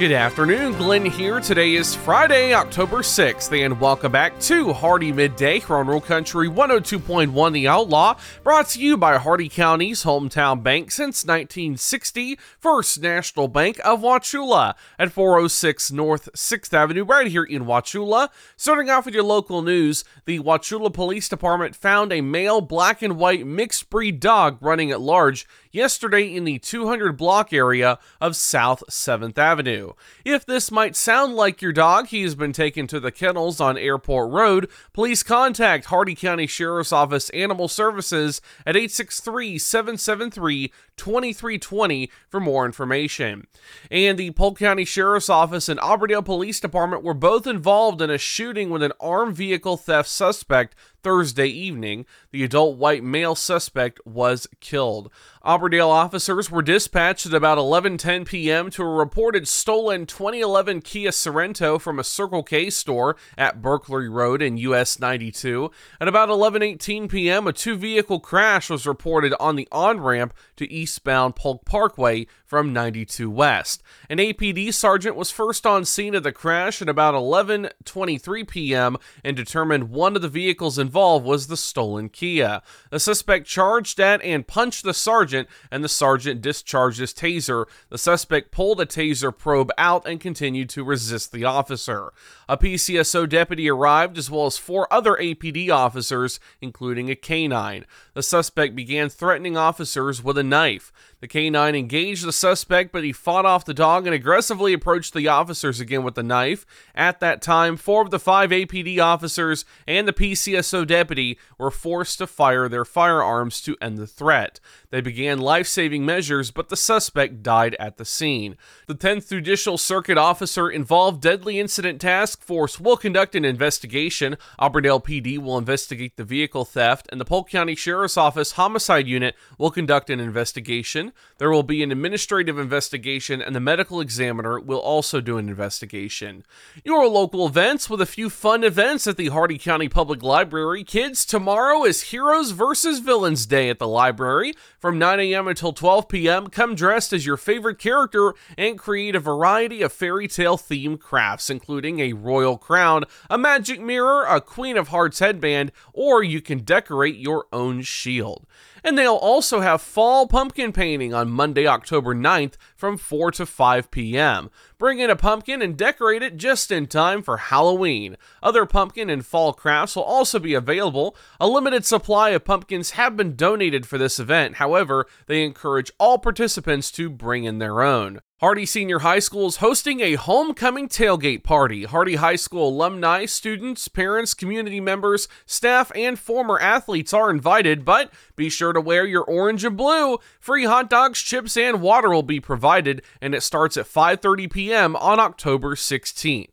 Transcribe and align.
Good 0.00 0.10
afternoon, 0.10 0.72
Glenn 0.72 1.04
here. 1.04 1.38
Today 1.38 1.76
is 1.76 1.94
Friday, 1.94 2.52
October 2.52 2.98
6th, 2.98 3.64
and 3.64 3.80
welcome 3.80 4.10
back 4.10 4.38
to 4.40 4.72
Hardee 4.72 5.12
Midday 5.12 5.60
here 5.60 5.76
on 5.76 5.86
Rural 5.86 6.00
Country 6.00 6.48
102.1 6.48 7.52
The 7.52 7.68
Outlaw, 7.68 8.18
brought 8.42 8.66
to 8.70 8.80
you 8.80 8.96
by 8.96 9.18
Hardee 9.18 9.48
County's 9.48 10.02
hometown 10.02 10.64
bank 10.64 10.90
since 10.90 11.24
1960, 11.24 12.36
First 12.58 13.00
National 13.00 13.46
Bank 13.46 13.78
of 13.84 14.00
Wauchula 14.00 14.74
at 14.98 15.12
406 15.12 15.92
North 15.92 16.28
6th 16.34 16.74
Avenue, 16.74 17.04
right 17.04 17.28
here 17.28 17.44
in 17.44 17.64
Wauchula. 17.64 18.30
Starting 18.56 18.90
off 18.90 19.04
with 19.04 19.14
your 19.14 19.22
local 19.22 19.62
news, 19.62 20.02
the 20.24 20.40
Wauchula 20.40 20.92
Police 20.92 21.28
Department 21.28 21.76
found 21.76 22.12
a 22.12 22.20
male 22.20 22.60
black 22.60 23.00
and 23.00 23.16
white 23.16 23.46
mixed 23.46 23.88
breed 23.90 24.18
dog 24.18 24.58
running 24.60 24.90
at 24.90 25.00
large 25.00 25.46
yesterday 25.70 26.34
in 26.34 26.42
the 26.42 26.58
200 26.58 27.16
block 27.16 27.52
area 27.52 28.00
of 28.20 28.34
South 28.34 28.82
7th 28.90 29.38
Avenue. 29.38 29.83
If 30.24 30.46
this 30.46 30.70
might 30.70 30.96
sound 30.96 31.34
like 31.34 31.62
your 31.62 31.72
dog, 31.72 32.08
he 32.08 32.22
has 32.22 32.34
been 32.34 32.52
taken 32.52 32.86
to 32.88 33.00
the 33.00 33.12
kennels 33.12 33.60
on 33.60 33.76
Airport 33.76 34.30
Road. 34.30 34.68
Please 34.92 35.22
contact 35.22 35.86
Hardee 35.86 36.14
County 36.14 36.46
Sheriff's 36.46 36.92
Office 36.92 37.30
Animal 37.30 37.68
Services 37.68 38.40
at 38.66 38.76
863 38.76 39.58
773 39.58 40.72
2320 40.96 42.10
for 42.28 42.40
more 42.40 42.64
information. 42.64 43.46
And 43.90 44.18
the 44.18 44.30
Polk 44.30 44.58
County 44.58 44.84
Sheriff's 44.84 45.28
Office 45.28 45.68
and 45.68 45.80
Auburndale 45.80 46.22
Police 46.22 46.60
Department 46.60 47.02
were 47.02 47.14
both 47.14 47.46
involved 47.46 48.00
in 48.00 48.10
a 48.10 48.18
shooting 48.18 48.70
with 48.70 48.82
an 48.82 48.92
armed 49.00 49.36
vehicle 49.36 49.76
theft 49.76 50.08
suspect 50.08 50.74
Thursday 51.04 51.46
evening. 51.46 52.06
The 52.32 52.42
adult 52.42 52.78
white 52.78 53.04
male 53.04 53.34
suspect 53.34 54.00
was 54.06 54.48
killed. 54.60 55.12
Auburndale 55.44 55.90
officers 55.90 56.50
were 56.50 56.62
dispatched 56.62 57.26
at 57.26 57.34
about 57.34 57.58
11:10 57.58 58.26
p.m. 58.26 58.70
to 58.70 58.82
a 58.82 58.88
reported 58.88 59.46
stolen 59.46 60.06
2011 60.06 60.80
Kia 60.80 61.10
Sorento 61.10 61.78
from 61.78 61.98
a 61.98 62.04
Circle 62.04 62.42
K 62.42 62.70
store 62.70 63.16
at 63.36 63.60
Berkeley 63.60 64.08
Road 64.08 64.40
in 64.40 64.56
US 64.56 64.98
92. 64.98 65.70
At 66.00 66.08
about 66.08 66.30
11:18 66.30 67.10
p.m., 67.10 67.46
a 67.46 67.52
two-vehicle 67.52 68.20
crash 68.20 68.70
was 68.70 68.86
reported 68.86 69.34
on 69.38 69.56
the 69.56 69.68
on-ramp 69.70 70.32
to 70.56 70.72
eastbound 70.72 71.36
Polk 71.36 71.66
Parkway 71.66 72.26
from 72.54 72.72
92 72.72 73.28
West. 73.28 73.82
An 74.08 74.18
APD 74.18 74.72
sergeant 74.72 75.16
was 75.16 75.32
first 75.32 75.66
on 75.66 75.84
scene 75.84 76.14
of 76.14 76.22
the 76.22 76.30
crash 76.30 76.80
at 76.80 76.88
about 76.88 77.12
11:23 77.14 78.46
p.m. 78.46 78.96
and 79.24 79.36
determined 79.36 79.90
one 79.90 80.14
of 80.14 80.22
the 80.22 80.28
vehicles 80.28 80.78
involved 80.78 81.26
was 81.26 81.48
the 81.48 81.56
stolen 81.56 82.08
Kia. 82.08 82.62
The 82.90 83.00
suspect 83.00 83.48
charged 83.48 83.98
at 83.98 84.22
and 84.22 84.46
punched 84.46 84.84
the 84.84 84.94
sergeant, 84.94 85.48
and 85.68 85.82
the 85.82 85.88
sergeant 85.88 86.42
discharged 86.42 87.00
his 87.00 87.12
taser. 87.12 87.64
The 87.88 87.98
suspect 87.98 88.52
pulled 88.52 88.80
a 88.80 88.86
taser 88.86 89.36
probe 89.36 89.72
out 89.76 90.06
and 90.06 90.20
continued 90.20 90.68
to 90.70 90.84
resist 90.84 91.32
the 91.32 91.44
officer. 91.44 92.12
A 92.48 92.56
PCSO 92.56 93.28
deputy 93.28 93.68
arrived 93.68 94.16
as 94.16 94.30
well 94.30 94.46
as 94.46 94.58
four 94.58 94.86
other 94.92 95.16
APD 95.16 95.70
officers, 95.70 96.38
including 96.60 97.10
a 97.10 97.16
canine. 97.16 97.84
The 98.12 98.22
suspect 98.22 98.76
began 98.76 99.08
threatening 99.08 99.56
officers 99.56 100.22
with 100.22 100.38
a 100.38 100.44
knife. 100.44 100.92
The 101.18 101.26
canine 101.26 101.74
engaged 101.74 102.24
the 102.24 102.32
suspect, 102.44 102.92
but 102.92 103.04
he 103.04 103.10
fought 103.10 103.46
off 103.46 103.64
the 103.64 103.72
dog 103.72 104.06
and 104.06 104.14
aggressively 104.14 104.74
approached 104.74 105.14
the 105.14 105.26
officers 105.26 105.80
again 105.80 106.02
with 106.02 106.14
the 106.14 106.22
knife. 106.22 106.66
At 106.94 107.18
that 107.20 107.40
time, 107.40 107.78
four 107.78 108.02
of 108.02 108.10
the 108.10 108.18
five 108.18 108.50
APD 108.50 108.98
officers 109.02 109.64
and 109.88 110.06
the 110.06 110.12
PCSO 110.12 110.86
deputy 110.86 111.38
were 111.56 111.70
forced 111.70 112.18
to 112.18 112.26
fire 112.26 112.68
their 112.68 112.84
firearms 112.84 113.62
to 113.62 113.78
end 113.80 113.96
the 113.96 114.06
threat. 114.06 114.60
They 114.90 115.00
began 115.00 115.38
life 115.38 115.66
saving 115.66 116.04
measures, 116.04 116.50
but 116.50 116.68
the 116.68 116.76
suspect 116.76 117.42
died 117.42 117.76
at 117.80 117.96
the 117.96 118.04
scene. 118.04 118.58
The 118.88 118.94
10th 118.94 119.30
Judicial 119.30 119.78
Circuit 119.78 120.18
officer 120.18 120.68
involved 120.68 121.22
Deadly 121.22 121.58
Incident 121.58 121.98
Task 121.98 122.42
Force 122.42 122.78
will 122.78 122.98
conduct 122.98 123.34
an 123.34 123.46
investigation. 123.46 124.36
Auburndale 124.60 125.00
PD 125.00 125.38
will 125.38 125.56
investigate 125.56 126.18
the 126.18 126.24
vehicle 126.24 126.66
theft, 126.66 127.08
and 127.10 127.18
the 127.18 127.24
Polk 127.24 127.48
County 127.48 127.74
Sheriff's 127.74 128.18
Office 128.18 128.52
Homicide 128.52 129.08
Unit 129.08 129.34
will 129.56 129.70
conduct 129.70 130.10
an 130.10 130.20
investigation. 130.20 131.12
There 131.38 131.50
will 131.50 131.62
be 131.62 131.82
an 131.82 131.90
administrative 131.90 132.23
investigation, 132.32 133.40
and 133.42 133.54
the 133.54 133.60
medical 133.60 134.00
examiner 134.00 134.58
will 134.58 134.78
also 134.78 135.20
do 135.20 135.38
an 135.38 135.48
investigation. 135.48 136.44
Your 136.84 137.06
local 137.08 137.46
events 137.46 137.90
with 137.90 138.00
a 138.00 138.06
few 138.06 138.30
fun 138.30 138.64
events 138.64 139.06
at 139.06 139.16
the 139.16 139.28
Hardee 139.28 139.58
County 139.58 139.88
Public 139.88 140.22
Library. 140.22 140.84
Kids, 140.84 141.24
tomorrow 141.24 141.84
is 141.84 142.02
Heroes 142.02 142.52
versus 142.52 143.00
Villains 143.00 143.46
Day 143.46 143.68
at 143.68 143.78
the 143.78 143.88
library. 143.88 144.54
From 144.78 144.98
9 144.98 145.20
a.m. 145.20 145.48
until 145.48 145.72
12 145.72 146.08
p.m., 146.08 146.46
come 146.48 146.74
dressed 146.74 147.12
as 147.12 147.26
your 147.26 147.36
favorite 147.36 147.78
character 147.78 148.34
and 148.56 148.78
create 148.78 149.14
a 149.14 149.20
variety 149.20 149.82
of 149.82 149.92
fairy 149.92 150.28
tale 150.28 150.56
themed 150.56 151.00
crafts, 151.00 151.50
including 151.50 152.00
a 152.00 152.12
royal 152.12 152.58
crown, 152.58 153.04
a 153.28 153.38
magic 153.38 153.80
mirror, 153.80 154.24
a 154.24 154.40
Queen 154.40 154.76
of 154.76 154.88
Hearts 154.88 155.18
headband, 155.18 155.72
or 155.92 156.22
you 156.22 156.40
can 156.40 156.60
decorate 156.60 157.16
your 157.16 157.46
own 157.52 157.82
shield. 157.82 158.46
And 158.86 158.98
they'll 158.98 159.14
also 159.14 159.60
have 159.60 159.80
fall 159.80 160.26
pumpkin 160.26 160.70
painting 160.70 161.14
on 161.14 161.30
Monday, 161.30 161.66
October 161.66 162.14
9th 162.14 162.52
from 162.84 162.98
4 162.98 163.30
to 163.30 163.46
5 163.46 163.90
p.m. 163.90 164.50
Bring 164.76 164.98
in 164.98 165.08
a 165.08 165.16
pumpkin 165.16 165.62
and 165.62 165.74
decorate 165.74 166.22
it 166.22 166.36
just 166.36 166.70
in 166.70 166.86
time 166.86 167.22
for 167.22 167.38
Halloween. 167.38 168.18
Other 168.42 168.66
pumpkin 168.66 169.08
and 169.08 169.24
fall 169.24 169.54
crafts 169.54 169.96
will 169.96 170.02
also 170.02 170.38
be 170.38 170.52
available. 170.52 171.16
A 171.40 171.48
limited 171.48 171.86
supply 171.86 172.28
of 172.30 172.44
pumpkins 172.44 172.90
have 172.90 173.16
been 173.16 173.36
donated 173.36 173.86
for 173.86 173.96
this 173.96 174.20
event, 174.20 174.56
however, 174.56 175.06
they 175.28 175.44
encourage 175.44 175.92
all 175.98 176.18
participants 176.18 176.90
to 176.90 177.08
bring 177.08 177.44
in 177.44 177.58
their 177.58 177.80
own. 177.80 178.20
Hardee 178.44 178.66
Senior 178.66 178.98
High 178.98 179.20
School 179.20 179.46
is 179.46 179.56
hosting 179.56 180.00
a 180.00 180.16
homecoming 180.16 180.86
tailgate 180.86 181.44
party. 181.44 181.84
Hardee 181.84 182.16
High 182.16 182.36
School 182.36 182.68
alumni, 182.68 183.24
students, 183.24 183.88
parents, 183.88 184.34
community 184.34 184.80
members, 184.80 185.28
staff, 185.46 185.90
and 185.94 186.18
former 186.18 186.60
athletes 186.60 187.14
are 187.14 187.30
invited, 187.30 187.86
but 187.86 188.12
be 188.36 188.50
sure 188.50 188.74
to 188.74 188.82
wear 188.82 189.06
your 189.06 189.22
orange 189.22 189.64
and 189.64 189.78
blue. 189.78 190.18
Free 190.40 190.64
hot 190.64 190.90
dogs, 190.90 191.20
chips, 191.20 191.56
and 191.56 191.80
water 191.80 192.10
will 192.10 192.22
be 192.22 192.38
provided, 192.38 192.73
and 193.20 193.34
it 193.34 193.42
starts 193.42 193.76
at 193.76 193.86
5:30 193.86 194.50
p.m. 194.50 194.96
on 194.96 195.20
October 195.20 195.74
16th. 195.74 196.48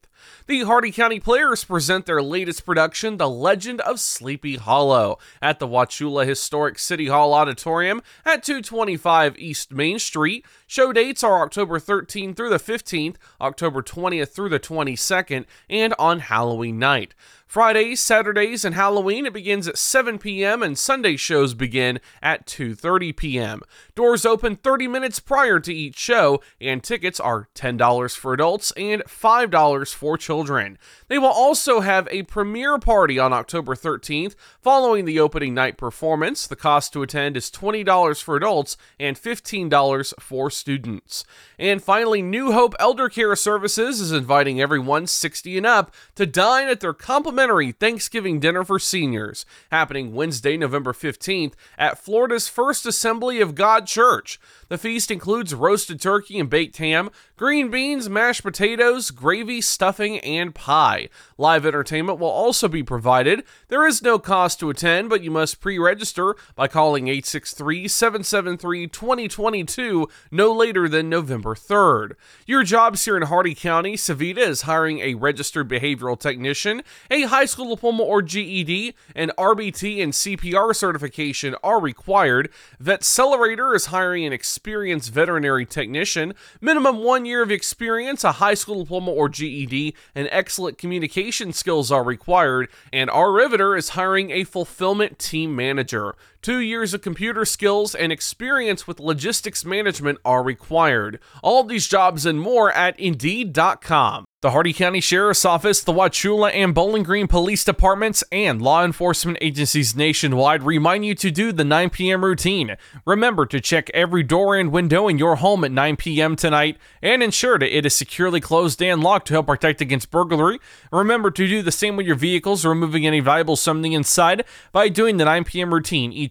The 0.48 0.64
Hardee 0.64 0.92
County 0.92 1.20
Players 1.20 1.64
present 1.64 2.06
their 2.06 2.22
latest 2.22 2.66
production, 2.66 3.18
The 3.18 3.30
Legend 3.30 3.82
of 3.82 4.00
Sleepy 4.00 4.58
Hollow, 4.58 5.18
at 5.42 5.60
the 5.60 5.68
Wauchula 5.68 6.26
Historic 6.26 6.78
City 6.80 7.08
Hall 7.08 7.34
Auditorium 7.34 8.02
at 8.26 8.44
225 8.44 9.38
East 9.38 9.72
Main 9.72 10.00
Street. 10.00 10.46
Show 10.68 10.94
dates 10.94 11.24
are 11.24 11.42
October 11.42 11.80
13th 11.80 12.36
through 12.36 12.50
the 12.50 12.58
15th, 12.58 13.16
October 13.40 13.82
20th 13.82 14.30
through 14.30 14.50
the 14.50 14.60
22nd, 14.60 15.46
and 15.70 15.94
on 15.98 16.20
Halloween 16.20 16.80
night. 16.80 17.14
Fridays, 17.52 18.00
Saturdays, 18.00 18.64
and 18.64 18.76
Halloween 18.76 19.26
it 19.26 19.34
begins 19.34 19.68
at 19.68 19.78
7 19.78 20.20
p.m. 20.20 20.64
and 20.64 20.78
Sunday 20.78 21.18
shows 21.18 21.54
begin 21.54 22.00
at 22.22 22.46
2:30 22.46 23.14
p.m. 23.14 23.62
Doors 23.94 24.26
open 24.26 24.56
30 24.56 24.88
minutes 24.88 25.20
prior 25.20 25.60
to 25.60 25.74
each 25.74 25.98
show 25.98 26.42
and 26.62 26.82
tickets 26.82 27.20
are 27.20 27.50
$10 27.54 28.16
for 28.16 28.32
adults 28.32 28.72
and 28.78 29.04
$5 29.04 29.94
for 29.94 30.18
children. 30.18 30.78
They 31.10 31.18
will 31.18 31.28
also 31.28 31.82
have 31.82 32.08
a 32.10 32.24
premiere 32.24 32.80
party 32.80 33.20
on 33.20 33.34
October 33.34 33.76
13th 33.76 34.36
following 34.62 35.04
the 35.04 35.20
opening 35.20 35.54
night 35.54 35.76
performance. 35.76 36.48
The 36.48 36.56
cost 36.56 36.94
to 36.94 37.04
attend 37.04 37.36
is 37.36 37.52
$20 37.52 38.24
for 38.24 38.38
adults 38.38 38.78
and 38.98 39.18
$15 39.18 40.14
for 40.22 40.50
students. 40.50 41.26
And 41.60 41.84
finally, 41.84 42.22
New 42.22 42.54
Hope 42.54 42.76
Elder 42.80 43.10
Care 43.10 43.36
Services 43.36 44.00
is 44.00 44.14
inviting 44.14 44.62
everyone 44.62 45.06
60 45.06 45.58
and 45.58 45.66
up 45.66 45.94
to 46.16 46.26
dine 46.26 46.70
at 46.70 46.80
their 46.80 46.94
complimentary 46.94 47.41
complimentary 47.42 47.72
Thanksgiving 47.72 48.40
dinner 48.40 48.64
for 48.64 48.78
seniors, 48.78 49.48
happening 49.72 50.14
Wednesday, 50.14 50.58
November 50.58 50.94
15th 50.94 51.54
at 51.76 51.98
Florida's 51.98 52.48
First 52.48 52.86
Assembly 52.86 53.42
of 53.42 53.56
God 53.56 53.88
Church. 53.88 54.40
The 54.70 54.78
feast 54.78 55.10
includes 55.10 55.56
roasted 55.56 56.00
turkey 56.00 56.40
and 56.40 56.50
baked 56.50 56.78
ham, 56.78 57.10
green 57.36 57.72
beans, 57.72 58.08
mashed 58.08 58.44
potatoes, 58.44 59.10
gravy, 59.10 59.60
stuffing, 59.60 60.20
and 60.20 60.54
pie. 60.54 61.10
Live 61.38 61.66
entertainment 61.66 62.20
will 62.20 62.30
also 62.30 62.68
be 62.68 62.84
provided. 62.84 63.44
There 63.70 63.88
is 63.88 64.04
no 64.04 64.20
cost 64.20 64.60
to 64.60 64.70
attend, 64.70 65.10
but 65.10 65.24
you 65.24 65.32
must 65.32 65.60
pre 65.60 65.80
register 65.80 66.36
by 66.56 66.68
calling 66.68 67.08
863 67.08 67.88
773 67.88 68.88
2022 68.88 70.08
no 70.30 70.54
later 70.54 70.88
than 70.88 71.10
November 71.10 71.56
3rd. 71.56 72.12
Your 72.46 72.64
jobs 72.64 73.04
here 73.04 73.18
in 73.18 73.24
Hardee 73.24 73.56
County, 73.56 73.96
Savita 73.96 74.38
is 74.38 74.62
hiring 74.62 75.00
a 75.00 75.16
registered 75.16 75.68
behavioral 75.68 76.20
technician, 76.20 76.84
a 77.10 77.24
high 77.32 77.46
school 77.46 77.74
diploma 77.74 78.04
or 78.04 78.22
GED, 78.22 78.94
an 79.16 79.32
RBT 79.38 80.04
and 80.04 80.12
CPR 80.12 80.76
certification 80.76 81.56
are 81.64 81.80
required. 81.80 82.50
Vetcelerator 82.84 83.74
is 83.74 83.86
hiring 83.86 84.26
an 84.26 84.34
experienced 84.34 85.14
veterinary 85.14 85.66
technician, 85.66 86.34
minimum 86.60 86.98
one 86.98 87.24
year 87.26 87.42
of 87.42 87.50
experience, 87.50 88.26
a 88.26 88.34
high 88.34 88.54
school 88.54 88.82
diploma 88.82 89.12
or 89.12 89.30
GED, 89.30 89.96
and 90.14 90.28
excellent 90.30 90.78
communication 90.78 91.54
skills 91.54 91.90
are 91.90 92.04
required. 92.04 92.68
And 92.92 93.10
our 93.10 93.32
Riveter 93.32 93.78
is 93.78 93.90
hiring 93.90 94.32
a 94.32 94.44
fulfillment 94.44 95.18
team 95.18 95.56
manager. 95.56 96.16
Two 96.42 96.58
years 96.58 96.96
of 96.96 97.04
computer 97.04 97.46
skills 97.46 97.94
and 97.94 98.12
experience 98.12 98.88
with 98.88 99.00
logistics 99.00 99.64
management 99.64 100.18
are 100.26 100.42
required. 100.42 101.20
All 101.44 101.64
these 101.64 101.88
jobs 101.88 102.26
and 102.26 102.42
more 102.42 102.72
at 102.72 103.00
Indeed.com. 103.00 104.26
The 104.42 104.50
Hardee 104.50 104.74
County 104.74 105.02
Sheriff's 105.02 105.46
Office, 105.46 105.84
the 105.84 105.94
Wauchula 105.94 106.52
and 106.52 106.74
Bowling 106.74 107.04
Green 107.04 107.28
Police 107.28 107.64
Departments, 107.64 108.24
and 108.32 108.60
law 108.60 108.84
enforcement 108.84 109.38
agencies 109.40 109.96
nationwide 109.96 110.64
remind 110.64 111.06
you 111.06 111.14
to 111.14 111.30
do 111.30 111.52
the 111.52 111.64
9 111.64 111.92
p.m. 111.92 112.26
routine. 112.26 112.76
Remember 113.06 113.46
to 113.46 113.62
check 113.62 113.92
every 113.94 114.24
door 114.24 114.56
and 114.56 114.72
window 114.72 115.08
in 115.08 115.20
your 115.20 115.36
home 115.36 115.64
at 115.64 115.72
9 115.72 115.96
p.m. 115.96 116.36
tonight 116.36 116.78
and 117.04 117.22
ensure 117.22 117.60
that 117.60 117.78
it 117.78 117.86
is 117.86 117.94
securely 117.94 118.42
closed 118.42 118.82
and 118.82 119.04
locked 119.04 119.28
to 119.28 119.36
help 119.36 119.46
protect 119.46 119.80
against 119.80 120.10
burglary. 120.10 120.58
Remember 120.92 121.30
to 121.30 121.48
do 121.48 121.62
the 121.62 121.72
same 121.72 121.96
with 121.96 122.08
your 122.08 122.16
vehicles, 122.16 122.66
removing 122.66 123.06
any 123.06 123.20
valuables 123.20 123.62
something 123.62 123.94
inside 123.94 124.44
by 124.72 124.90
doing 124.90 125.18
the 125.18 125.26
9 125.26 125.44
p.m. 125.44 125.72
routine 125.72 126.12
each 126.12 126.31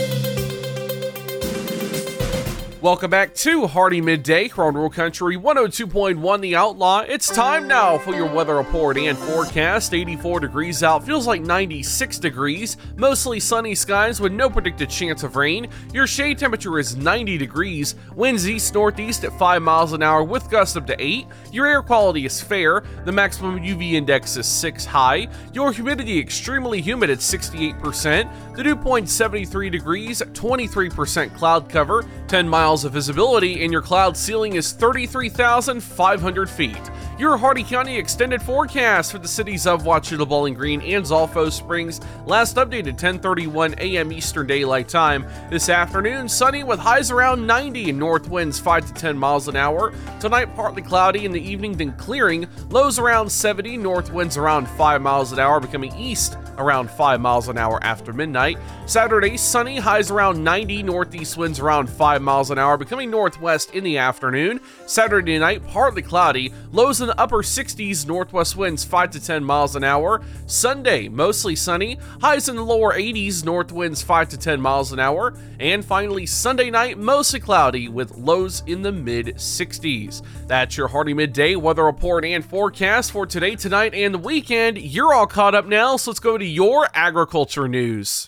Welcome 2.81 3.11
back 3.11 3.35
to 3.35 3.67
Hardee 3.67 4.01
Midday, 4.01 4.47
Crown 4.47 4.73
Rural 4.73 4.89
Country 4.89 5.37
102.1 5.37 6.41
The 6.41 6.55
Outlaw. 6.55 7.01
It's 7.01 7.29
time 7.29 7.67
now 7.67 7.99
for 7.99 8.15
your 8.15 8.25
weather 8.25 8.55
report 8.55 8.97
and 8.97 9.15
forecast. 9.15 9.93
84 9.93 10.39
degrees 10.39 10.81
out, 10.81 11.05
feels 11.05 11.27
like 11.27 11.43
96 11.43 12.17
degrees. 12.17 12.77
Mostly 12.95 13.39
sunny 13.39 13.75
skies 13.75 14.19
with 14.19 14.31
no 14.31 14.49
predicted 14.49 14.89
chance 14.89 15.21
of 15.21 15.35
rain. 15.35 15.67
Your 15.93 16.07
shade 16.07 16.39
temperature 16.39 16.79
is 16.79 16.95
90 16.95 17.37
degrees. 17.37 17.93
Winds 18.15 18.49
east 18.49 18.73
northeast 18.73 19.25
at 19.25 19.37
5 19.37 19.61
miles 19.61 19.93
an 19.93 20.01
hour 20.01 20.23
with 20.23 20.49
gusts 20.49 20.75
up 20.75 20.87
to 20.87 20.95
8. 20.99 21.27
Your 21.51 21.67
air 21.67 21.83
quality 21.83 22.25
is 22.25 22.41
fair. 22.41 22.81
The 23.05 23.11
maximum 23.11 23.59
UV 23.59 23.91
index 23.91 24.37
is 24.37 24.47
6 24.47 24.85
high. 24.85 25.27
Your 25.53 25.71
humidity 25.71 26.17
extremely 26.17 26.81
humid 26.81 27.11
at 27.11 27.19
68%. 27.19 28.55
The 28.55 28.63
dew 28.63 28.75
point 28.75 29.07
73 29.07 29.69
degrees, 29.69 30.23
23% 30.33 31.35
cloud 31.35 31.69
cover, 31.69 32.03
10 32.27 32.49
miles 32.49 32.70
miles 32.71 32.85
of 32.85 32.93
visibility, 32.93 33.65
and 33.65 33.73
your 33.73 33.81
cloud 33.81 34.15
ceiling 34.15 34.55
is 34.55 34.71
33,500 34.71 36.49
feet. 36.49 36.89
Your 37.21 37.37
Hardee 37.37 37.61
County 37.61 37.99
extended 37.99 38.41
forecast 38.41 39.11
for 39.11 39.19
the 39.19 39.27
cities 39.27 39.67
of 39.67 39.83
Wauchula, 39.83 40.27
Bowling 40.27 40.55
Green, 40.55 40.81
and 40.81 41.05
Zolfo 41.05 41.51
Springs, 41.51 42.01
last 42.25 42.55
updated 42.55 42.97
10:31 42.97 43.77
a.m. 43.79 44.11
Eastern 44.11 44.47
Daylight 44.47 44.87
Time. 44.87 45.27
This 45.51 45.69
afternoon, 45.69 46.27
sunny 46.27 46.63
with 46.63 46.79
highs 46.79 47.11
around 47.11 47.45
90 47.45 47.91
and 47.91 47.99
north 47.99 48.27
winds 48.27 48.57
5 48.57 48.87
to 48.87 48.93
10 48.95 49.15
miles 49.19 49.47
an 49.47 49.55
hour. 49.55 49.93
Tonight, 50.19 50.55
partly 50.55 50.81
cloudy 50.81 51.25
in 51.25 51.31
the 51.31 51.39
evening, 51.39 51.73
then 51.73 51.93
clearing. 51.93 52.47
Lows 52.71 52.97
around 52.97 53.31
70, 53.31 53.77
north 53.77 54.11
winds 54.11 54.35
around 54.35 54.67
5 54.67 55.01
miles 55.03 55.31
an 55.31 55.37
hour, 55.37 55.59
becoming 55.59 55.95
east 55.95 56.37
around 56.57 56.89
5 56.89 57.21
miles 57.21 57.49
an 57.49 57.57
hour 57.57 57.79
after 57.83 58.13
midnight. 58.13 58.57
Saturday, 58.87 59.37
sunny, 59.37 59.77
highs 59.77 60.09
around 60.09 60.43
90, 60.43 60.81
northeast 60.81 61.37
winds 61.37 61.59
around 61.59 61.87
5 61.87 62.21
miles 62.23 62.49
an 62.49 62.57
hour, 62.57 62.77
becoming 62.77 63.11
northwest 63.11 63.75
in 63.75 63.83
the 63.83 63.99
afternoon. 63.99 64.59
Saturday 64.87 65.37
night, 65.37 65.65
partly 65.67 66.01
cloudy, 66.01 66.51
lows 66.71 66.99
in 66.99 67.10
the 67.11 67.19
upper 67.19 67.43
60s, 67.43 68.07
northwest 68.07 68.55
winds 68.55 68.85
5 68.85 69.11
to 69.11 69.19
10 69.19 69.43
miles 69.43 69.75
an 69.75 69.83
hour. 69.83 70.21
Sunday, 70.45 71.09
mostly 71.09 71.57
sunny, 71.57 71.97
highs 72.21 72.47
in 72.47 72.55
the 72.55 72.63
lower 72.63 72.93
80s, 72.93 73.43
north 73.43 73.73
winds 73.73 74.01
5 74.01 74.29
to 74.29 74.37
10 74.37 74.61
miles 74.61 74.93
an 74.93 74.99
hour. 74.99 75.33
And 75.59 75.83
finally, 75.83 76.25
Sunday 76.25 76.69
night, 76.69 76.97
mostly 76.97 77.41
cloudy 77.41 77.89
with 77.89 78.15
lows 78.15 78.63
in 78.65 78.81
the 78.81 78.93
mid 78.93 79.35
60s. 79.35 80.21
That's 80.47 80.77
your 80.77 80.87
Hardee 80.87 81.13
Midday 81.13 81.55
weather 81.55 81.83
report 81.83 82.23
and 82.23 82.45
forecast 82.45 83.11
for 83.11 83.25
today, 83.25 83.57
tonight, 83.57 83.93
and 83.93 84.13
the 84.13 84.19
weekend. 84.19 84.77
You're 84.77 85.13
all 85.13 85.27
caught 85.27 85.53
up 85.53 85.65
now, 85.65 85.97
so 85.97 86.11
let's 86.11 86.21
go 86.21 86.37
to 86.37 86.45
your 86.45 86.87
agriculture 86.93 87.67
news. 87.67 88.23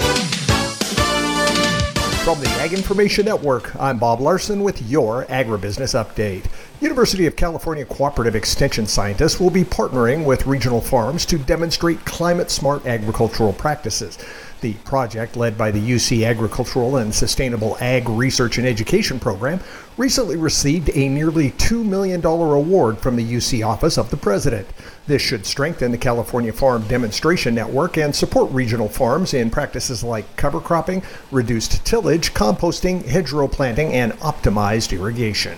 From 2.23 2.39
the 2.39 2.49
Ag 2.61 2.73
Information 2.73 3.25
Network, 3.25 3.75
I'm 3.77 3.97
Bob 3.97 4.21
Larson 4.21 4.61
with 4.61 4.81
your 4.89 5.25
Agribusiness 5.25 5.93
Update. 5.93 6.45
University 6.83 7.25
of 7.27 7.37
California 7.37 7.85
Cooperative 7.85 8.35
Extension 8.35 8.85
scientists 8.85 9.39
will 9.39 9.49
be 9.49 9.63
partnering 9.63 10.25
with 10.25 10.45
regional 10.45 10.81
farms 10.81 11.25
to 11.25 11.37
demonstrate 11.37 12.03
climate 12.03 12.51
smart 12.51 12.85
agricultural 12.85 13.53
practices. 13.53 14.17
The 14.59 14.73
project, 14.73 15.37
led 15.37 15.57
by 15.57 15.71
the 15.71 15.79
UC 15.79 16.27
Agricultural 16.27 16.97
and 16.97 17.15
Sustainable 17.15 17.77
Ag 17.79 18.09
Research 18.09 18.57
and 18.57 18.67
Education 18.67 19.17
Program, 19.17 19.61
recently 19.95 20.35
received 20.35 20.89
a 20.93 21.07
nearly 21.07 21.51
$2 21.51 21.85
million 21.85 22.23
award 22.25 22.99
from 22.99 23.15
the 23.15 23.33
UC 23.33 23.65
Office 23.65 23.97
of 23.97 24.09
the 24.09 24.17
President. 24.17 24.67
This 25.07 25.21
should 25.21 25.45
strengthen 25.45 25.89
the 25.89 25.97
California 25.97 26.51
Farm 26.51 26.85
Demonstration 26.89 27.55
Network 27.55 27.95
and 27.95 28.13
support 28.13 28.51
regional 28.51 28.89
farms 28.89 29.33
in 29.33 29.49
practices 29.49 30.03
like 30.03 30.35
cover 30.35 30.59
cropping, 30.59 31.01
reduced 31.31 31.85
tillage, 31.85 32.33
composting, 32.33 33.05
hedgerow 33.05 33.47
planting, 33.47 33.93
and 33.93 34.11
optimized 34.19 34.91
irrigation. 34.91 35.57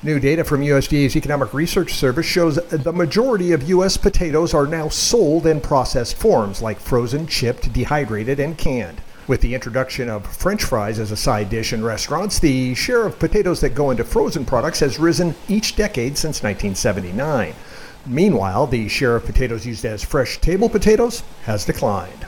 New 0.00 0.20
data 0.20 0.44
from 0.44 0.60
USDA's 0.60 1.16
Economic 1.16 1.52
Research 1.52 1.92
Service 1.92 2.24
shows 2.24 2.54
the 2.54 2.92
majority 2.92 3.50
of 3.50 3.68
U.S. 3.68 3.96
potatoes 3.96 4.54
are 4.54 4.68
now 4.68 4.88
sold 4.88 5.44
in 5.44 5.60
processed 5.60 6.14
forms 6.16 6.62
like 6.62 6.78
frozen, 6.78 7.26
chipped, 7.26 7.72
dehydrated, 7.72 8.38
and 8.38 8.56
canned. 8.56 9.00
With 9.26 9.40
the 9.40 9.56
introduction 9.56 10.08
of 10.08 10.24
French 10.24 10.62
fries 10.62 11.00
as 11.00 11.10
a 11.10 11.16
side 11.16 11.50
dish 11.50 11.72
in 11.72 11.82
restaurants, 11.82 12.38
the 12.38 12.76
share 12.76 13.06
of 13.06 13.18
potatoes 13.18 13.60
that 13.60 13.74
go 13.74 13.90
into 13.90 14.04
frozen 14.04 14.44
products 14.44 14.78
has 14.78 15.00
risen 15.00 15.34
each 15.48 15.74
decade 15.74 16.16
since 16.16 16.44
1979. 16.44 17.52
Meanwhile, 18.06 18.68
the 18.68 18.88
share 18.88 19.16
of 19.16 19.26
potatoes 19.26 19.66
used 19.66 19.84
as 19.84 20.04
fresh 20.04 20.40
table 20.40 20.68
potatoes 20.68 21.24
has 21.42 21.64
declined. 21.64 22.27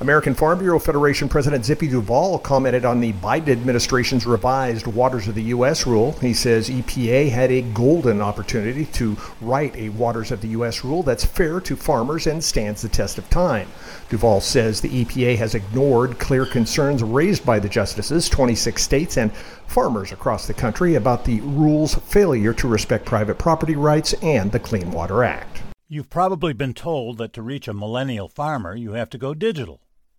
American 0.00 0.32
Farm 0.32 0.60
Bureau 0.60 0.78
Federation 0.78 1.28
President 1.28 1.64
Zippy 1.64 1.88
Duval 1.88 2.38
commented 2.38 2.84
on 2.84 3.00
the 3.00 3.12
Biden 3.14 3.48
administration's 3.48 4.26
revised 4.26 4.86
Waters 4.86 5.26
of 5.26 5.34
the 5.34 5.42
U.S. 5.42 5.88
rule. 5.88 6.12
He 6.20 6.32
says 6.34 6.70
EPA 6.70 7.30
had 7.30 7.50
a 7.50 7.62
golden 7.62 8.22
opportunity 8.22 8.86
to 8.86 9.16
write 9.40 9.74
a 9.74 9.88
Waters 9.88 10.30
of 10.30 10.40
the 10.40 10.48
U.S. 10.50 10.84
rule 10.84 11.02
that's 11.02 11.24
fair 11.24 11.60
to 11.62 11.74
farmers 11.74 12.28
and 12.28 12.44
stands 12.44 12.80
the 12.80 12.88
test 12.88 13.18
of 13.18 13.28
time. 13.28 13.66
Duval 14.08 14.40
says 14.40 14.80
the 14.80 15.04
EPA 15.04 15.36
has 15.36 15.56
ignored 15.56 16.20
clear 16.20 16.46
concerns 16.46 17.02
raised 17.02 17.44
by 17.44 17.58
the 17.58 17.68
justices, 17.68 18.28
26 18.28 18.80
states, 18.80 19.16
and 19.16 19.34
farmers 19.66 20.12
across 20.12 20.46
the 20.46 20.54
country 20.54 20.94
about 20.94 21.24
the 21.24 21.40
rule's 21.40 21.96
failure 21.96 22.54
to 22.54 22.68
respect 22.68 23.04
private 23.04 23.36
property 23.36 23.74
rights 23.74 24.12
and 24.22 24.52
the 24.52 24.60
Clean 24.60 24.92
Water 24.92 25.24
Act. 25.24 25.62
You've 25.88 26.08
probably 26.08 26.52
been 26.52 26.74
told 26.74 27.18
that 27.18 27.32
to 27.32 27.42
reach 27.42 27.66
a 27.66 27.74
millennial 27.74 28.28
farmer, 28.28 28.76
you 28.76 28.92
have 28.92 29.10
to 29.10 29.18
go 29.18 29.34
digital. 29.34 29.80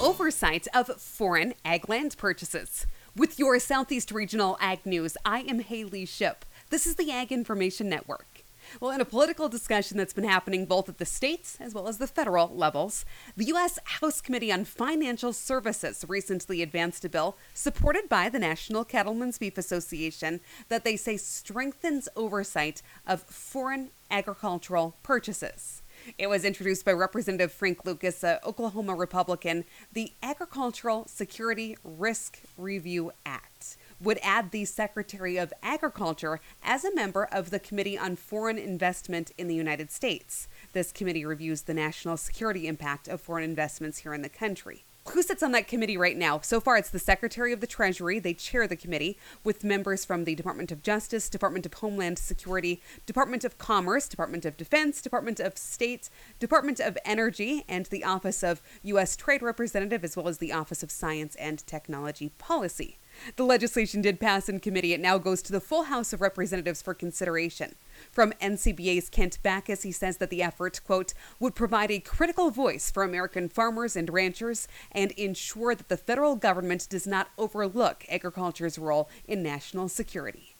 oversight 0.00 0.68
of 0.72 0.86
foreign 1.00 1.54
ag 1.64 1.88
land 1.88 2.16
purchases. 2.16 2.86
With 3.16 3.38
your 3.38 3.58
Southeast 3.58 4.12
Regional 4.12 4.56
Ag 4.60 4.86
News, 4.86 5.16
I 5.24 5.40
am 5.40 5.58
Haley 5.58 6.04
Ship. 6.04 6.44
This 6.70 6.86
is 6.86 6.94
the 6.94 7.10
Ag 7.10 7.32
Information 7.32 7.88
Network. 7.88 8.44
Well, 8.80 8.92
in 8.92 9.00
a 9.00 9.04
political 9.04 9.48
discussion 9.48 9.96
that's 9.96 10.12
been 10.12 10.28
happening 10.28 10.66
both 10.66 10.88
at 10.88 10.98
the 10.98 11.04
states 11.04 11.56
as 11.58 11.74
well 11.74 11.88
as 11.88 11.98
the 11.98 12.06
federal 12.06 12.48
levels, 12.48 13.04
the 13.36 13.46
U.S. 13.46 13.78
House 13.84 14.20
Committee 14.20 14.52
on 14.52 14.64
Financial 14.64 15.32
Services 15.32 16.04
recently 16.06 16.62
advanced 16.62 17.04
a 17.04 17.08
bill 17.08 17.36
supported 17.52 18.08
by 18.08 18.28
the 18.28 18.38
National 18.38 18.84
Cattlemen's 18.84 19.38
Beef 19.38 19.58
Association 19.58 20.40
that 20.68 20.84
they 20.84 20.96
say 20.96 21.16
strengthens 21.16 22.08
oversight 22.14 22.82
of 23.04 23.22
foreign 23.22 23.90
agricultural 24.10 24.94
purchases. 25.02 25.82
It 26.16 26.28
was 26.28 26.44
introduced 26.44 26.84
by 26.84 26.92
Representative 26.92 27.52
Frank 27.52 27.84
Lucas, 27.84 28.24
an 28.24 28.38
Oklahoma 28.44 28.94
Republican. 28.94 29.64
The 29.92 30.12
Agricultural 30.22 31.06
Security 31.06 31.76
Risk 31.84 32.40
Review 32.56 33.12
Act 33.26 33.76
would 34.00 34.18
add 34.22 34.50
the 34.50 34.64
Secretary 34.64 35.36
of 35.36 35.52
Agriculture 35.62 36.40
as 36.62 36.84
a 36.84 36.94
member 36.94 37.24
of 37.24 37.50
the 37.50 37.58
Committee 37.58 37.98
on 37.98 38.16
Foreign 38.16 38.58
Investment 38.58 39.32
in 39.36 39.48
the 39.48 39.54
United 39.54 39.90
States. 39.90 40.48
This 40.72 40.92
committee 40.92 41.24
reviews 41.24 41.62
the 41.62 41.74
national 41.74 42.16
security 42.16 42.68
impact 42.68 43.08
of 43.08 43.20
foreign 43.20 43.44
investments 43.44 43.98
here 43.98 44.14
in 44.14 44.22
the 44.22 44.28
country. 44.28 44.84
Who 45.12 45.22
sits 45.22 45.42
on 45.42 45.52
that 45.52 45.66
committee 45.66 45.96
right 45.96 46.16
now? 46.16 46.40
So 46.40 46.60
far, 46.60 46.76
it's 46.76 46.90
the 46.90 46.98
Secretary 46.98 47.52
of 47.52 47.60
the 47.60 47.66
Treasury. 47.66 48.18
They 48.18 48.34
chair 48.34 48.66
the 48.66 48.76
committee 48.76 49.18
with 49.42 49.64
members 49.64 50.04
from 50.04 50.24
the 50.24 50.34
Department 50.34 50.70
of 50.70 50.82
Justice, 50.82 51.30
Department 51.30 51.64
of 51.64 51.72
Homeland 51.74 52.18
Security, 52.18 52.82
Department 53.06 53.42
of 53.42 53.56
Commerce, 53.56 54.06
Department 54.06 54.44
of 54.44 54.58
Defense, 54.58 55.00
Department 55.00 55.40
of 55.40 55.56
State, 55.56 56.10
Department 56.38 56.78
of 56.78 56.98
Energy, 57.06 57.64
and 57.68 57.86
the 57.86 58.04
Office 58.04 58.42
of 58.42 58.60
U.S. 58.82 59.16
Trade 59.16 59.40
Representative, 59.40 60.04
as 60.04 60.14
well 60.14 60.28
as 60.28 60.38
the 60.38 60.52
Office 60.52 60.82
of 60.82 60.90
Science 60.90 61.34
and 61.36 61.66
Technology 61.66 62.30
Policy. 62.36 62.98
The 63.36 63.44
legislation 63.44 64.02
did 64.02 64.20
pass 64.20 64.48
in 64.48 64.60
committee. 64.60 64.92
It 64.92 65.00
now 65.00 65.18
goes 65.18 65.42
to 65.42 65.52
the 65.52 65.60
full 65.60 65.84
House 65.84 66.12
of 66.12 66.20
Representatives 66.20 66.82
for 66.82 66.94
consideration. 66.94 67.74
From 68.10 68.32
NCBA's 68.40 69.08
Kent 69.08 69.38
Bacus, 69.42 69.82
he 69.82 69.92
says 69.92 70.18
that 70.18 70.30
the 70.30 70.42
effort, 70.42 70.80
quote, 70.84 71.14
would 71.40 71.54
provide 71.54 71.90
a 71.90 72.00
critical 72.00 72.50
voice 72.50 72.90
for 72.90 73.02
American 73.02 73.48
farmers 73.48 73.96
and 73.96 74.12
ranchers 74.12 74.68
and 74.92 75.12
ensure 75.12 75.74
that 75.74 75.88
the 75.88 75.96
federal 75.96 76.36
government 76.36 76.88
does 76.88 77.06
not 77.06 77.28
overlook 77.36 78.04
agriculture's 78.08 78.78
role 78.78 79.08
in 79.26 79.42
national 79.42 79.88
security. 79.88 80.47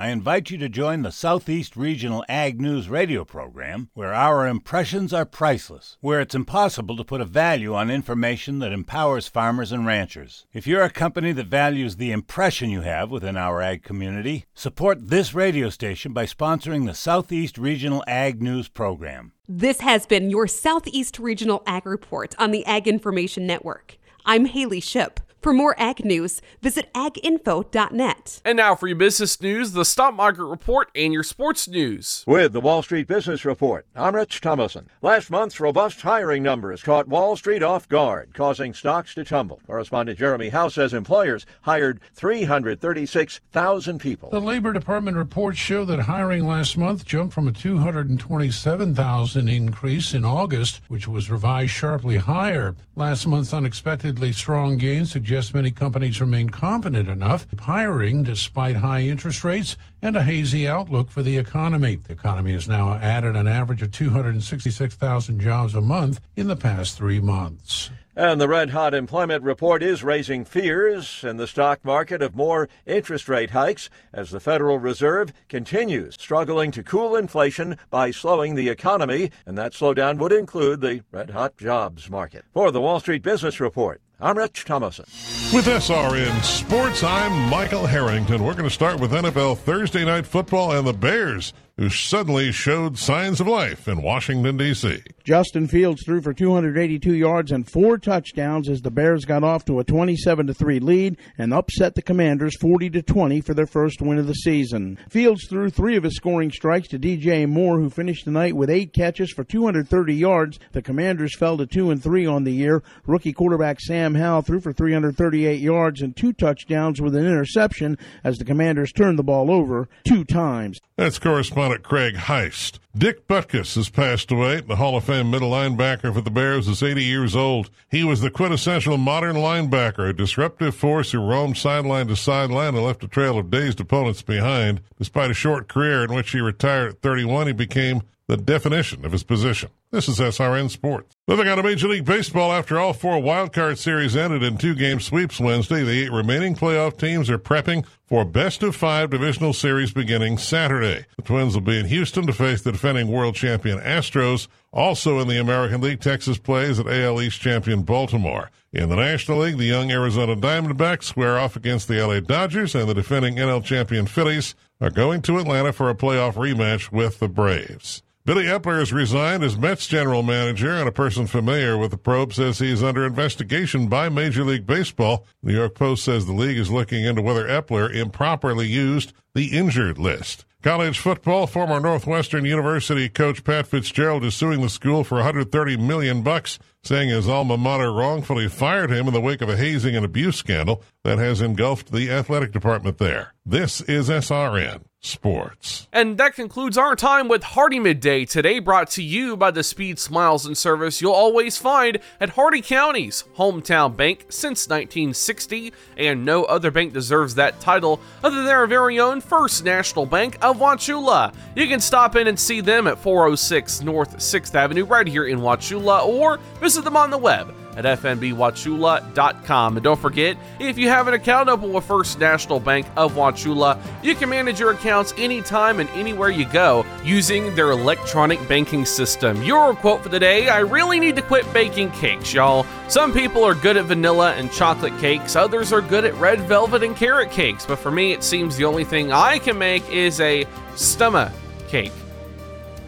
I 0.00 0.08
invite 0.08 0.50
you 0.50 0.56
to 0.56 0.70
join 0.70 1.02
the 1.02 1.12
Southeast 1.12 1.76
Regional 1.76 2.24
Ag 2.26 2.58
News 2.58 2.88
radio 2.88 3.22
program, 3.22 3.90
where 3.92 4.14
our 4.14 4.48
impressions 4.48 5.12
are 5.12 5.26
priceless, 5.26 5.98
where 6.00 6.20
it's 6.20 6.34
impossible 6.34 6.96
to 6.96 7.04
put 7.04 7.20
a 7.20 7.26
value 7.26 7.74
on 7.74 7.90
information 7.90 8.60
that 8.60 8.72
empowers 8.72 9.28
farmers 9.28 9.72
and 9.72 9.84
ranchers. 9.84 10.46
If 10.54 10.66
you're 10.66 10.80
a 10.80 10.88
company 10.88 11.32
that 11.32 11.48
values 11.48 11.96
the 11.96 12.12
impression 12.12 12.70
you 12.70 12.80
have 12.80 13.10
within 13.10 13.36
our 13.36 13.60
ag 13.60 13.82
community, 13.82 14.46
support 14.54 15.10
this 15.10 15.34
radio 15.34 15.68
station 15.68 16.14
by 16.14 16.24
sponsoring 16.24 16.86
the 16.86 16.94
Southeast 16.94 17.58
Regional 17.58 18.02
Ag 18.06 18.40
News 18.40 18.68
program. 18.68 19.32
This 19.46 19.80
has 19.80 20.06
been 20.06 20.30
your 20.30 20.46
Southeast 20.46 21.18
Regional 21.18 21.62
Ag 21.66 21.84
Report 21.84 22.34
on 22.38 22.52
the 22.52 22.64
Ag 22.64 22.88
Information 22.88 23.46
Network. 23.46 23.98
I'm 24.24 24.46
Haley 24.46 24.80
Ship. 24.80 25.20
For 25.40 25.54
more 25.54 25.74
ag 25.78 26.04
news, 26.04 26.42
visit 26.60 26.92
aginfo.net. 26.92 28.42
And 28.44 28.58
now 28.58 28.74
for 28.74 28.88
your 28.88 28.96
business 28.96 29.40
news, 29.40 29.72
the 29.72 29.86
stock 29.86 30.14
market 30.14 30.44
report, 30.44 30.90
and 30.94 31.14
your 31.14 31.22
sports 31.22 31.66
news. 31.66 32.24
With 32.26 32.52
the 32.52 32.60
Wall 32.60 32.82
Street 32.82 33.06
Business 33.06 33.46
Report, 33.46 33.86
I'm 33.96 34.14
Rich 34.14 34.42
Thomason. 34.42 34.90
Last 35.00 35.30
month's 35.30 35.58
robust 35.58 36.02
hiring 36.02 36.42
numbers 36.42 36.82
caught 36.82 37.08
Wall 37.08 37.36
Street 37.36 37.62
off 37.62 37.88
guard, 37.88 38.34
causing 38.34 38.74
stocks 38.74 39.14
to 39.14 39.24
tumble. 39.24 39.62
Correspondent 39.66 40.18
Jeremy 40.18 40.50
House 40.50 40.74
says 40.74 40.92
employers 40.92 41.46
hired 41.62 42.00
336,000 42.14 43.98
people. 43.98 44.28
The 44.28 44.40
Labor 44.40 44.74
Department 44.74 45.16
reports 45.16 45.58
show 45.58 45.86
that 45.86 46.00
hiring 46.00 46.46
last 46.46 46.76
month 46.76 47.06
jumped 47.06 47.32
from 47.32 47.48
a 47.48 47.52
227,000 47.52 49.48
increase 49.48 50.12
in 50.12 50.26
August, 50.26 50.82
which 50.88 51.08
was 51.08 51.30
revised 51.30 51.70
sharply 51.70 52.18
higher. 52.18 52.76
Last 52.94 53.26
month's 53.26 53.54
unexpectedly 53.54 54.32
strong 54.32 54.76
gains 54.76 55.16
suggest 55.30 55.54
many 55.54 55.70
companies 55.70 56.20
remain 56.20 56.50
confident 56.50 57.08
enough 57.08 57.46
hiring 57.60 58.24
despite 58.24 58.74
high 58.74 59.02
interest 59.02 59.44
rates 59.44 59.76
and 60.02 60.16
a 60.16 60.24
hazy 60.24 60.66
outlook 60.66 61.08
for 61.08 61.22
the 61.22 61.38
economy. 61.38 61.94
The 61.94 62.14
economy 62.14 62.52
has 62.54 62.66
now 62.66 62.94
added 62.94 63.36
an 63.36 63.46
average 63.46 63.80
of 63.80 63.92
266,000 63.92 65.40
jobs 65.40 65.76
a 65.76 65.80
month 65.80 66.20
in 66.34 66.48
the 66.48 66.56
past 66.56 66.96
three 66.96 67.20
months. 67.20 67.90
And 68.16 68.40
the 68.40 68.48
red 68.48 68.70
hot 68.70 68.92
employment 68.92 69.44
report 69.44 69.84
is 69.84 70.02
raising 70.02 70.44
fears 70.44 71.22
in 71.22 71.36
the 71.36 71.46
stock 71.46 71.84
market 71.84 72.22
of 72.22 72.34
more 72.34 72.68
interest 72.84 73.28
rate 73.28 73.50
hikes 73.50 73.88
as 74.12 74.30
the 74.30 74.40
Federal 74.40 74.80
Reserve 74.80 75.32
continues 75.48 76.16
struggling 76.18 76.72
to 76.72 76.82
cool 76.82 77.14
inflation 77.14 77.78
by 77.88 78.10
slowing 78.10 78.56
the 78.56 78.68
economy, 78.68 79.30
and 79.46 79.56
that 79.56 79.74
slowdown 79.74 80.18
would 80.18 80.32
include 80.32 80.80
the 80.80 81.02
red 81.12 81.30
hot 81.30 81.56
jobs 81.56 82.10
market. 82.10 82.44
For 82.52 82.72
the 82.72 82.80
Wall 82.80 82.98
Street 82.98 83.22
Business 83.22 83.60
Report, 83.60 84.00
I'm 84.22 84.36
Rich 84.36 84.66
Thomason. 84.66 85.06
With 85.54 85.64
SRN 85.64 86.42
Sports, 86.42 87.02
I'm 87.02 87.48
Michael 87.48 87.86
Harrington. 87.86 88.44
We're 88.44 88.52
going 88.52 88.64
to 88.64 88.70
start 88.70 89.00
with 89.00 89.12
NFL 89.12 89.58
Thursday 89.58 90.04
Night 90.04 90.26
Football 90.26 90.72
and 90.72 90.86
the 90.86 90.92
Bears 90.92 91.54
who 91.80 91.88
suddenly 91.88 92.52
showed 92.52 92.98
signs 92.98 93.40
of 93.40 93.46
life 93.46 93.88
in 93.88 94.02
Washington, 94.02 94.58
D.C. 94.58 95.02
Justin 95.24 95.66
Fields 95.66 96.02
threw 96.04 96.20
for 96.20 96.34
282 96.34 97.14
yards 97.14 97.50
and 97.52 97.66
four 97.66 97.96
touchdowns 97.96 98.68
as 98.68 98.82
the 98.82 98.90
Bears 98.90 99.24
got 99.24 99.42
off 99.42 99.64
to 99.64 99.78
a 99.78 99.84
27 99.84 100.52
3 100.52 100.80
lead 100.80 101.16
and 101.38 101.54
upset 101.54 101.94
the 101.94 102.02
Commanders 102.02 102.54
40 102.60 102.90
20 102.90 103.40
for 103.40 103.54
their 103.54 103.66
first 103.66 104.02
win 104.02 104.18
of 104.18 104.26
the 104.26 104.34
season. 104.34 104.98
Fields 105.08 105.46
threw 105.48 105.70
three 105.70 105.96
of 105.96 106.02
his 106.02 106.16
scoring 106.16 106.50
strikes 106.50 106.88
to 106.88 106.98
DJ 106.98 107.48
Moore, 107.48 107.78
who 107.78 107.88
finished 107.88 108.26
the 108.26 108.30
night 108.30 108.56
with 108.56 108.68
eight 108.68 108.92
catches 108.92 109.32
for 109.32 109.44
230 109.44 110.14
yards. 110.14 110.58
The 110.72 110.82
Commanders 110.82 111.34
fell 111.34 111.56
to 111.56 111.66
2 111.66 111.90
and 111.90 112.02
3 112.02 112.26
on 112.26 112.44
the 112.44 112.52
year. 112.52 112.82
Rookie 113.06 113.32
quarterback 113.32 113.80
Sam 113.80 114.16
Howell 114.16 114.42
threw 114.42 114.60
for 114.60 114.74
338 114.74 115.58
yards 115.58 116.02
and 116.02 116.14
two 116.14 116.34
touchdowns 116.34 117.00
with 117.00 117.14
an 117.14 117.24
interception 117.24 117.96
as 118.22 118.36
the 118.36 118.44
Commanders 118.44 118.92
turned 118.92 119.18
the 119.18 119.22
ball 119.22 119.50
over 119.50 119.88
two 120.04 120.24
times. 120.24 120.78
That's 120.96 121.18
correspondent 121.18 121.69
Craig 121.78 122.14
Heist. 122.16 122.78
Dick 122.96 123.26
Butkus 123.28 123.76
has 123.76 123.88
passed 123.88 124.30
away. 124.30 124.60
The 124.60 124.76
Hall 124.76 124.96
of 124.96 125.04
Fame 125.04 125.30
middle 125.30 125.50
linebacker 125.50 126.12
for 126.12 126.20
the 126.20 126.30
Bears 126.30 126.66
is 126.68 126.82
80 126.82 127.04
years 127.04 127.36
old. 127.36 127.70
He 127.88 128.04
was 128.04 128.20
the 128.20 128.30
quintessential 128.30 128.98
modern 128.98 129.36
linebacker, 129.36 130.10
a 130.10 130.12
disruptive 130.12 130.74
force 130.74 131.12
who 131.12 131.20
roamed 131.20 131.56
sideline 131.56 132.08
to 132.08 132.16
sideline 132.16 132.74
and 132.74 132.84
left 132.84 133.04
a 133.04 133.08
trail 133.08 133.38
of 133.38 133.50
dazed 133.50 133.80
opponents 133.80 134.22
behind. 134.22 134.80
Despite 134.98 135.30
a 135.30 135.34
short 135.34 135.68
career 135.68 136.04
in 136.04 136.12
which 136.12 136.32
he 136.32 136.40
retired 136.40 136.90
at 136.90 137.02
31, 137.02 137.46
he 137.46 137.52
became 137.52 138.02
the 138.26 138.36
definition 138.36 139.04
of 139.04 139.12
his 139.12 139.24
position. 139.24 139.70
This 139.90 140.08
is 140.08 140.18
SRN 140.18 140.70
Sports. 140.70 141.16
Moving 141.30 141.46
on 141.46 141.58
to 141.58 141.62
Major 141.62 141.86
League 141.86 142.04
Baseball, 142.04 142.52
after 142.52 142.76
all 142.76 142.92
four 142.92 143.14
wildcard 143.18 143.78
series 143.78 144.16
ended 144.16 144.42
in 144.42 144.58
two 144.58 144.74
game 144.74 144.98
sweeps 144.98 145.38
Wednesday, 145.38 145.84
the 145.84 146.02
eight 146.02 146.10
remaining 146.10 146.56
playoff 146.56 146.98
teams 146.98 147.30
are 147.30 147.38
prepping 147.38 147.86
for 148.04 148.24
best 148.24 148.64
of 148.64 148.74
five 148.74 149.10
divisional 149.10 149.52
series 149.52 149.92
beginning 149.92 150.38
Saturday. 150.38 151.06
The 151.14 151.22
Twins 151.22 151.54
will 151.54 151.60
be 151.60 151.78
in 151.78 151.86
Houston 151.86 152.26
to 152.26 152.32
face 152.32 152.62
the 152.62 152.72
defending 152.72 153.06
world 153.06 153.36
champion 153.36 153.78
Astros. 153.78 154.48
Also 154.72 155.20
in 155.20 155.28
the 155.28 155.38
American 155.38 155.80
League, 155.80 156.00
Texas 156.00 156.36
plays 156.36 156.80
at 156.80 156.88
AL 156.88 157.22
East 157.22 157.40
champion 157.40 157.82
Baltimore. 157.82 158.50
In 158.72 158.88
the 158.88 158.96
National 158.96 159.38
League, 159.38 159.58
the 159.58 159.66
young 159.66 159.92
Arizona 159.92 160.34
Diamondbacks 160.34 161.04
square 161.04 161.38
off 161.38 161.54
against 161.54 161.86
the 161.86 162.04
LA 162.04 162.18
Dodgers, 162.18 162.74
and 162.74 162.88
the 162.88 162.94
defending 162.94 163.36
NL 163.36 163.62
champion 163.62 164.06
Phillies 164.06 164.56
are 164.80 164.90
going 164.90 165.22
to 165.22 165.38
Atlanta 165.38 165.72
for 165.72 165.90
a 165.90 165.94
playoff 165.94 166.34
rematch 166.34 166.90
with 166.90 167.20
the 167.20 167.28
Braves. 167.28 168.02
Billy 168.26 168.44
Eppler 168.44 168.80
has 168.80 168.92
resigned 168.92 169.42
as 169.42 169.56
Mets 169.56 169.86
general 169.86 170.22
manager, 170.22 170.72
and 170.72 170.86
a 170.86 170.92
person 170.92 171.26
familiar 171.26 171.78
with 171.78 171.90
the 171.90 171.96
probe 171.96 172.34
says 172.34 172.58
he's 172.58 172.82
under 172.82 173.06
investigation 173.06 173.88
by 173.88 174.10
Major 174.10 174.44
League 174.44 174.66
Baseball. 174.66 175.26
The 175.42 175.48
New 175.48 175.58
York 175.58 175.74
Post 175.74 176.04
says 176.04 176.26
the 176.26 176.34
league 176.34 176.58
is 176.58 176.70
looking 176.70 177.02
into 177.02 177.22
whether 177.22 177.48
Eppler 177.48 177.92
improperly 177.92 178.66
used 178.66 179.14
the 179.34 179.56
injured 179.56 179.96
list. 179.96 180.44
College 180.62 180.98
football, 180.98 181.46
former 181.46 181.80
Northwestern 181.80 182.44
University 182.44 183.08
coach 183.08 183.42
Pat 183.42 183.66
Fitzgerald 183.66 184.22
is 184.22 184.34
suing 184.34 184.60
the 184.60 184.68
school 184.68 185.02
for 185.02 185.14
130 185.14 185.78
million 185.78 186.22
bucks, 186.22 186.58
saying 186.82 187.08
his 187.08 187.26
alma 187.26 187.56
mater 187.56 187.90
wrongfully 187.90 188.48
fired 188.48 188.90
him 188.90 189.08
in 189.08 189.14
the 189.14 189.20
wake 189.22 189.40
of 189.40 189.48
a 189.48 189.56
hazing 189.56 189.96
and 189.96 190.04
abuse 190.04 190.36
scandal 190.36 190.82
that 191.04 191.16
has 191.16 191.40
engulfed 191.40 191.90
the 191.90 192.10
athletic 192.10 192.52
department 192.52 192.98
there. 192.98 193.32
This 193.46 193.80
is 193.80 194.10
SRN 194.10 194.82
Sports. 195.02 195.88
And 195.94 196.18
that 196.18 196.34
concludes 196.34 196.76
our 196.76 196.94
time 196.94 197.26
with 197.26 197.42
Hardee 197.42 197.80
Midday 197.80 198.26
today, 198.26 198.58
brought 198.58 198.90
to 198.90 199.02
you 199.02 199.34
by 199.34 199.50
the 199.50 199.62
speed, 199.62 199.98
smiles, 199.98 200.44
and 200.44 200.56
service 200.56 201.00
you'll 201.00 201.12
always 201.12 201.56
find 201.56 201.98
at 202.20 202.30
Hardee 202.30 202.60
County's 202.60 203.24
hometown 203.36 203.96
bank 203.96 204.26
since 204.28 204.68
1960, 204.68 205.72
and 205.96 206.22
no 206.22 206.44
other 206.44 206.70
bank 206.70 206.92
deserves 206.92 207.34
that 207.36 207.58
title 207.60 207.98
other 208.22 208.42
than 208.42 208.54
our 208.54 208.66
very 208.66 209.00
own 209.00 209.22
First 209.22 209.64
National 209.64 210.04
Bank 210.04 210.36
of 210.42 210.58
Wauchula. 210.58 211.32
You 211.56 211.66
can 211.66 211.80
stop 211.80 212.14
in 212.16 212.26
and 212.26 212.38
see 212.38 212.60
them 212.60 212.86
at 212.86 212.98
406 212.98 213.80
North 213.80 214.18
6th 214.18 214.54
Avenue 214.54 214.84
right 214.84 215.06
here 215.06 215.26
in 215.26 215.38
Wauchula, 215.38 216.04
or 216.06 216.38
visit 216.60 216.84
them 216.84 216.98
on 216.98 217.08
the 217.08 217.16
web 217.16 217.54
at 217.84 217.98
fnbwauchula.com. 218.00 219.76
And 219.76 219.84
don't 219.84 220.00
forget, 220.00 220.36
if 220.58 220.78
you 220.78 220.88
have 220.88 221.08
an 221.08 221.14
account 221.14 221.48
open 221.48 221.72
with 221.72 221.84
First 221.84 222.18
National 222.18 222.60
Bank 222.60 222.86
of 222.96 223.14
Wauchula, 223.14 223.80
you 224.02 224.14
can 224.14 224.28
manage 224.28 224.60
your 224.60 224.72
accounts 224.72 225.14
anytime 225.16 225.80
and 225.80 225.88
anywhere 225.90 226.30
you 226.30 226.44
go 226.46 226.84
using 227.04 227.54
their 227.54 227.70
electronic 227.70 228.46
banking 228.48 228.84
system. 228.84 229.42
Your 229.42 229.74
quote 229.74 230.02
for 230.02 230.08
the 230.08 230.20
day 230.20 230.48
I 230.48 230.60
really 230.60 231.00
need 231.00 231.16
to 231.16 231.22
quit 231.22 231.50
baking 231.52 231.90
cakes, 231.92 232.32
y'all. 232.32 232.66
Some 232.88 233.12
people 233.12 233.44
are 233.44 233.54
good 233.54 233.76
at 233.76 233.86
vanilla 233.86 234.32
and 234.34 234.52
chocolate 234.52 234.96
cakes, 234.98 235.36
others 235.36 235.72
are 235.72 235.80
good 235.80 236.04
at 236.04 236.14
red 236.14 236.40
velvet 236.42 236.82
and 236.82 236.96
carrot 236.96 237.30
cakes, 237.30 237.64
but 237.64 237.78
for 237.78 237.90
me, 237.90 238.12
it 238.12 238.22
seems 238.22 238.56
the 238.56 238.64
only 238.64 238.84
thing 238.84 239.12
I 239.12 239.38
can 239.38 239.58
make 239.58 239.88
is 239.90 240.20
a 240.20 240.46
stomach 240.74 241.32
cake. 241.68 241.92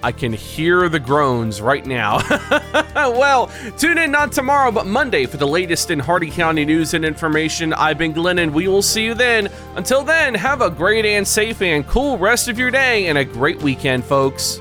I 0.03 0.13
can 0.13 0.33
hear 0.33 0.89
the 0.89 0.99
groans 0.99 1.61
right 1.61 1.87
now. 1.87 2.21
well, 2.95 3.51
tune 3.79 3.99
in 3.99 4.11
not 4.11 4.33
tomorrow, 4.33 4.73
but 4.73 4.87
Monday 4.87 5.27
for 5.27 5.37
the 5.37 5.47
latest 5.47 5.91
in 5.91 5.99
Hardee 5.99 6.31
County 6.31 6.65
news 6.65 6.95
and 6.95 7.05
information. 7.05 7.73
I've 7.73 7.99
been 7.99 8.13
Glenn, 8.13 8.39
and 8.41 8.53
we 8.53 8.67
will 8.67 8.83
see 8.83 9.05
you 9.05 9.15
then. 9.15 9.49
Until 9.77 10.03
then, 10.03 10.35
have 10.35 10.61
a 10.61 10.71
great 10.71 11.05
and 11.05 11.27
safe 11.27 11.63
and 11.63 11.87
cool 11.87 12.19
rest 12.19 12.49
of 12.49 12.59
your 12.59 12.71
day 12.71 13.07
and 13.07 13.17
a 13.17 13.25
great 13.25 13.63
weekend, 13.63 14.05
folks. 14.05 14.61